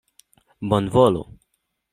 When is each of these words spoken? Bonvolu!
Bonvolu! 0.71 1.23